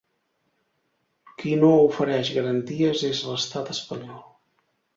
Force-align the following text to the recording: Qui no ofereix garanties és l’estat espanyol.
Qui 1.41 1.53
no 1.59 1.69
ofereix 1.83 2.33
garanties 2.39 3.05
és 3.13 3.23
l’estat 3.29 3.73
espanyol. 3.77 4.21